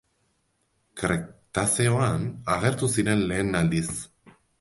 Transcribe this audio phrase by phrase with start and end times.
[1.01, 3.87] Kretazeoan agertu ziren lehen aldiz.